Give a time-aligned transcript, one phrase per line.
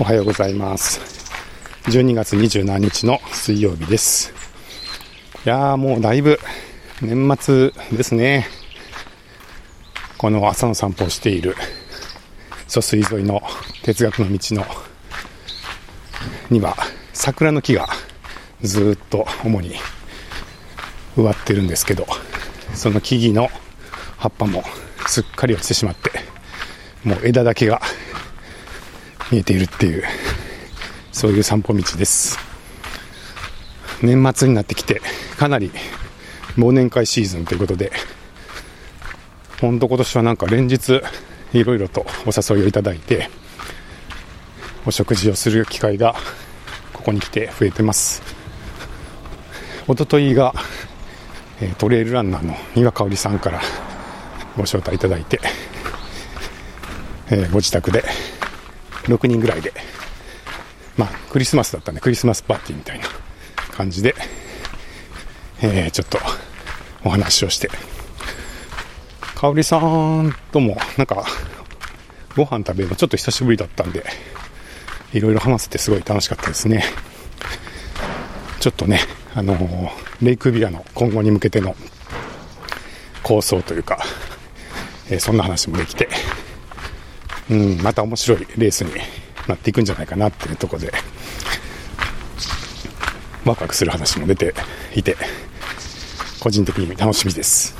[0.00, 0.98] おはようございます。
[1.90, 4.32] 12月27日の水曜日です。
[5.44, 6.38] いやーもうだいぶ
[7.02, 8.46] 年末ですね。
[10.16, 11.54] この朝の散歩をしている
[12.66, 13.42] 疎水沿いの
[13.82, 14.64] 哲学の道の
[16.48, 16.78] には
[17.12, 17.86] 桜の木が
[18.62, 19.74] ずっと主に
[21.14, 22.06] 植わってるんですけど、
[22.72, 23.54] その木々の
[24.16, 24.62] 葉っぱも
[25.06, 26.10] すっかり落ちてしまって、
[27.04, 27.82] もう枝だけが
[29.30, 30.04] 見えているっていう、
[31.12, 32.38] そういう散歩道です。
[34.02, 35.00] 年末になってきて、
[35.38, 35.70] かなり
[36.56, 37.92] 忘年会シーズンということで、
[39.60, 41.02] ほんと今年はなんか連日
[41.52, 43.30] いろいろとお誘いをいただいて、
[44.86, 46.14] お食事をする機会が
[46.92, 48.22] ここに来て増えてます。
[49.86, 50.54] おとといが、
[51.78, 53.60] トレイルランナーの三輪香織さんから
[54.56, 55.40] ご招待いただいて、
[57.30, 58.04] えーご自宅で
[59.04, 59.72] 6人ぐらいで、
[60.96, 63.06] まあ、クリスマスだったんで、クリスマスパーティーみたいな
[63.72, 64.14] 感じで、
[65.62, 66.18] えーちょっと
[67.04, 67.70] お話をして、
[69.36, 71.24] 香織さんとも、なんか、
[72.36, 74.04] ご飯食べるのちょっと久しぶりだったんで、
[75.12, 76.84] いろいろ話せてすごい楽しかったですね。
[78.60, 79.00] ちょっとね、
[79.34, 79.88] あのー
[80.22, 81.74] レイクビラの今後に向けての
[83.22, 83.98] 構想というか、
[85.10, 86.08] えーそんな話もできて、
[87.50, 88.92] うん、また面白いレースに
[89.48, 90.92] なっていくんじゃないかなっていうところで、
[93.44, 94.54] ワクワクする話も出て
[94.94, 95.16] いて、
[96.38, 97.76] 個人的に楽しみです。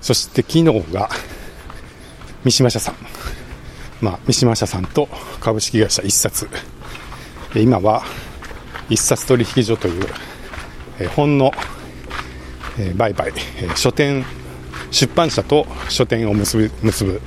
[0.00, 1.10] そして昨日が、
[2.44, 2.96] 三島社さん。
[4.00, 6.48] まあ、三島社さんと株式会社一冊。
[7.54, 8.02] 今は、
[8.88, 10.06] 一冊取引所という、
[10.98, 11.52] え本の、
[12.78, 14.24] え売買、え書店、
[14.90, 17.20] 出版社と書店を結ぶ、結ぶ、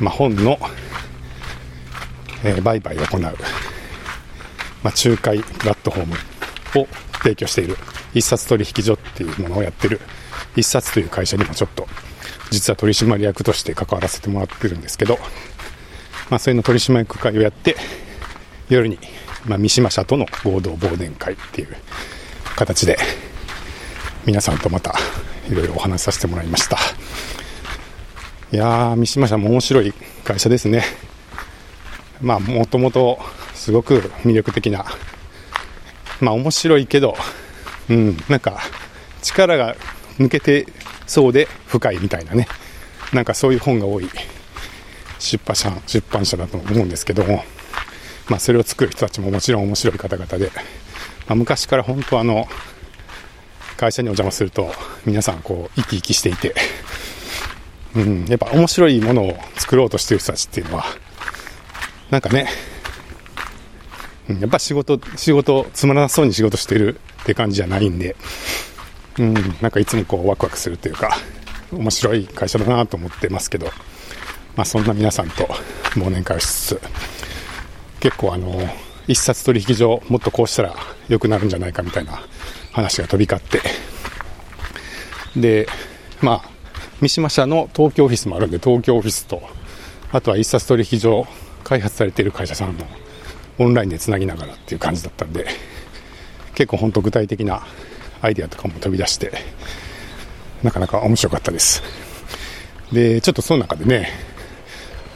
[0.00, 0.58] まあ、本の、
[2.44, 3.34] えー売買を行う、まあ、
[5.04, 6.14] 仲介プラットフォーム
[6.82, 6.88] を
[7.22, 7.76] 提供している。
[8.14, 10.00] 一冊取引所っていうものをやってる。
[10.56, 11.86] 一冊という会社にもちょっと
[12.50, 15.18] 実は取締役として関わらせてもらってるんですけど、
[16.30, 17.76] まあ、それの取締役会をやって
[18.68, 18.98] 夜に、
[19.46, 21.68] まあ、三島社との合同忘年会っていう
[22.56, 22.98] 形で
[24.26, 24.94] 皆さんとまた
[25.50, 26.76] いろいろお話しさせてもらいました。
[28.52, 30.84] いやー三島社も面白い会社ですね。
[32.20, 33.18] まあもともと
[33.54, 34.84] すごく魅力的な
[36.20, 37.16] まあ面白いけど
[37.88, 38.60] うんなんか
[39.22, 39.74] 力が
[40.18, 40.66] 抜けて
[41.06, 42.46] そうで深いみたいなね。
[43.12, 44.08] なんかそういう本が多い
[45.18, 47.44] 出版社出版社だと思うんですけども。
[48.28, 50.50] まあそれを作る人たちももちろん面白い方々で、
[51.26, 52.46] まあ、昔から本当あの
[53.76, 54.70] 会社にお邪魔すると
[55.04, 56.54] 皆さんこう生き生きしていて
[57.94, 60.84] うん、やっぱ面白いものを作ろうとしてる人たちっていうのは、
[62.10, 62.48] なんかね、
[64.28, 64.38] うん。
[64.40, 68.16] やっぱ仕事、仕事、つまらなそうに仕事してるって感じじゃないんで、
[69.18, 71.16] うん、なんかいつもこうワクワクするというか、
[71.72, 73.66] 面白い会社だなと思ってますけど、
[74.56, 75.44] まあそんな皆さんと
[75.94, 76.80] 忘年会をしつつ、
[78.00, 78.60] 結構あの、
[79.08, 80.76] 一冊取引所もっとこうしたら
[81.08, 82.22] 良くなるんじゃないかみたいな
[82.72, 83.60] 話が飛び交って、
[85.38, 85.66] で、
[86.20, 86.51] まあ、
[87.02, 89.42] 三島社の東京オフィスもあるんで、東京オフィスと、
[90.12, 91.26] あとは一冊取引所、
[91.64, 92.84] 開発されている会社さんの
[93.58, 95.46] オンラインでつなぎながらっていう感じだったんで、
[96.54, 97.66] 結構本当具体的な
[98.20, 99.32] アイデアとかも飛び出して、
[100.62, 101.82] なかなか面白かったです。
[102.92, 104.08] で、ちょっとその中でね、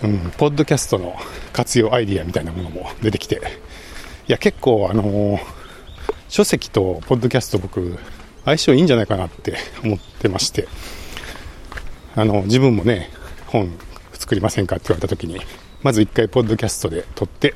[0.03, 1.17] うん、ポッドキャストの
[1.53, 3.41] 活用アイディアみたいなものも出てきて、
[4.27, 5.39] いや、結構あのー
[6.29, 7.97] 書籍とポッドキャスト僕、
[8.45, 10.67] 相性いいんじゃないかなって思ってまして、
[12.17, 13.11] あの、自分もね、
[13.47, 13.71] 本
[14.15, 15.39] 作りませんかって言われた時に、
[15.83, 17.55] まず一回ポッドキャストで撮って、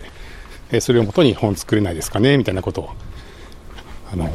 [0.70, 2.90] えそれをもとに本作れないですかねみたいなことを、
[4.12, 4.28] あの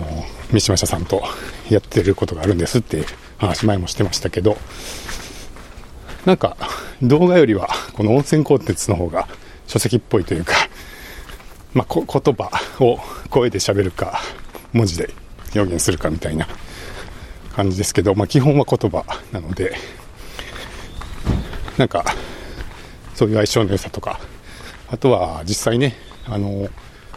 [0.52, 1.22] 三島社さんと
[1.70, 3.04] やってることがあるんですって
[3.38, 4.58] 話前もしてましたけど、
[6.26, 6.58] なんか、
[7.04, 9.28] 動画よりは、この温泉コンテンツの方が
[9.68, 10.56] 書籍っぽいというか、
[11.76, 12.98] まあ、こ言葉を
[13.30, 14.20] 声で喋るか、
[14.74, 15.12] 文字で
[15.54, 16.48] 表現するかみたいな
[17.56, 19.76] 感じですけど、まあ、基本は言葉なので、
[21.78, 22.06] なんか、
[23.16, 24.20] そういう相性の良さとか、
[24.90, 25.96] あとは実際ね、
[26.26, 26.70] あの、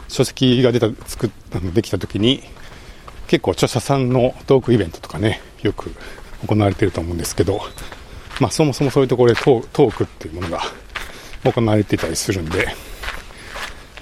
[0.09, 2.43] 書籍が出た、作っあのできた時に、
[3.29, 5.95] 結構著者さんのトークイベントとかね、よく
[6.47, 7.61] 行われてると思うんですけど、
[8.41, 10.63] まあそもそもそういうところでトートークっていうものが
[11.45, 12.69] 行われていたりするんで、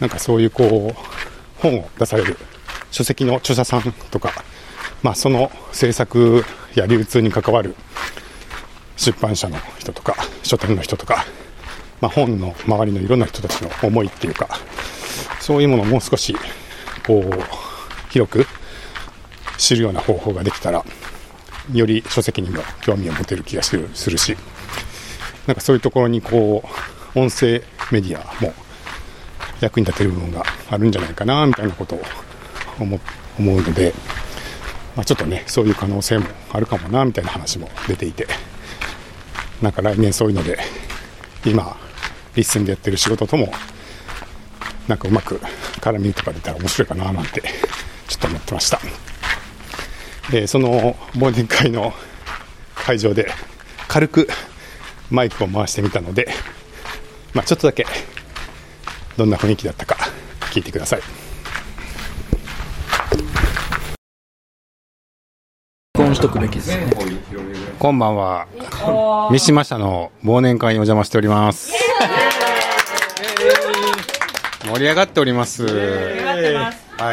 [0.00, 2.38] なんかそういうこう、本を出される
[2.90, 4.32] 書籍の著者さんとか、
[5.02, 6.44] まあその制作
[6.74, 7.74] や流通に関わる
[8.96, 11.24] 出版社の人とか、書店の人とか、
[12.00, 14.48] まあ、本の周りのいろんな人たちの思いっていうか、
[15.40, 16.36] そういうものをもう少し、
[17.06, 18.46] こう、広く
[19.58, 20.84] 知るような方法ができたら、
[21.72, 24.36] より書籍にも興味を持てる気がするするし、
[25.46, 26.64] なんかそういうところにこ
[27.14, 28.52] う、音声メディアも
[29.60, 32.02] 役に立てる部分があるんじゃないかな、みたいなことを
[32.78, 33.00] 思
[33.38, 33.92] 思うので、
[34.94, 38.26] まあ、ちょっとね、そういう可能性もあるかもな、みたいな話も出ていて、
[39.62, 40.58] なんか来年そういうので、
[41.44, 41.76] 今、
[42.34, 43.52] LISTEN でやってる仕事とも、
[44.88, 45.40] なんかうまく
[45.80, 47.42] 絡みとか出たら面白いかな、なんて、
[48.08, 48.80] ちょっと思ってました。
[50.30, 51.94] で、その忘年会の
[52.74, 53.32] 会場で、
[53.88, 54.28] 軽く
[55.10, 56.28] マイクを回してみたので、
[57.32, 57.86] まあ、ちょっとだけ、
[59.16, 59.96] どんな雰囲気だったか、
[60.52, 61.26] 聞いてください。
[66.16, 66.90] しとくべきですね。
[67.78, 68.46] こんばんは。
[69.30, 71.72] 三島社の忘年会にお邪魔しております。
[74.64, 75.66] 盛り上がっております。
[75.66, 75.72] は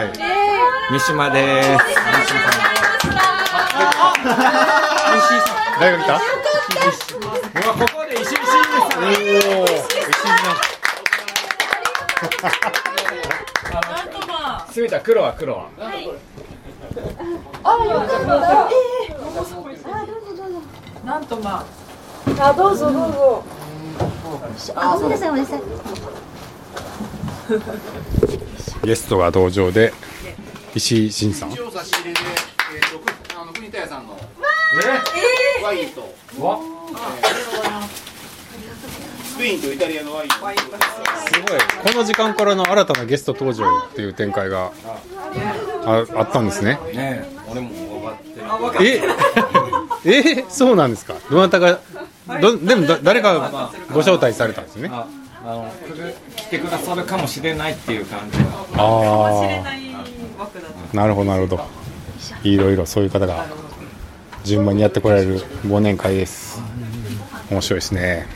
[0.03, 0.13] い。
[0.91, 1.79] 三島です。
[5.79, 6.21] 誰が来たこ
[7.79, 9.47] こで石井真です。
[9.59, 9.67] おお。
[14.71, 15.67] すみた黒は黒は。
[21.13, 21.63] なんとま
[22.39, 23.43] あ、どうぞどうぞ。
[24.75, 25.61] あ、ごめんなさい、ごめんなさい。
[28.87, 29.93] ゲストが登場で、
[30.73, 31.51] 石井慎さん。
[31.51, 32.19] 一応差し入れで、
[32.75, 34.17] えー、あの国田屋さんの
[35.63, 36.01] ワインと、
[36.43, 36.57] わ、
[39.23, 41.93] スペインとイタリアのワインをすごい。
[41.93, 44.71] この時間からの新たなゲスト登場っていう展開が
[45.85, 46.79] ああったんですね。
[46.91, 47.69] ねえ、俺も
[47.99, 49.07] 分かってる。
[50.05, 51.15] ええそうなんですか？
[51.29, 51.79] どなたが
[52.41, 54.89] どでもだ誰かがご招待されたんですね。
[54.91, 55.07] あ
[55.45, 55.71] あ、あの
[56.35, 58.37] 来てくださるかもしれないっていう感じ。
[58.77, 59.93] あ知れない
[60.37, 61.65] 枠だとなるほどなるほど。
[62.43, 63.45] いろいろそういう方が
[64.43, 66.61] 順番にやってこられる忘年会です。
[67.49, 68.27] 面白いですね。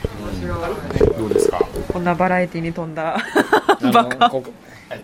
[1.18, 1.60] どうですか？
[1.92, 3.16] こんなバラエティに富んだ。
[3.16, 4.26] あバカ。
[4.26, 4.52] のここ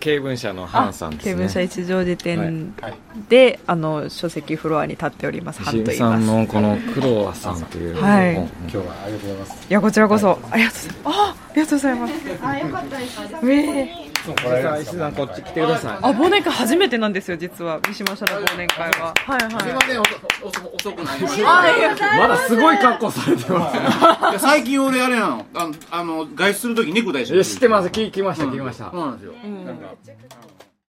[0.01, 1.33] 経文社のハンさんですね。
[1.33, 2.95] 経文社一条辞典はい
[3.29, 6.23] で、あの書籍フロアに立っておりますハンと言います。
[6.23, 8.01] んのこの黒羽さんという。
[8.01, 8.35] はい。
[8.35, 8.49] 本。
[8.63, 9.67] 今日はありがとうございます。
[9.69, 10.39] いやこちらこそ。
[10.51, 11.15] ありがとうございます。
[11.19, 12.15] あありがとうございます。
[12.43, 13.21] あ、よかったです。
[13.45, 15.99] ええ石井さんこっち来てください。
[16.01, 17.81] あ忘年会初めてなんですよ実は。
[17.87, 19.13] 三島社の忘年会は。
[19.15, 19.55] はいすい。
[19.55, 21.21] はません遅遅くない。
[21.21, 24.39] ですまだすごい格好されてます。
[24.41, 27.89] 最近俺あれなのあのあの外出するときネクタイしていや知ってます。
[27.89, 28.91] 聞きました聞きました。
[28.91, 29.33] そうなんですよ。
[29.33, 29.67] い、うん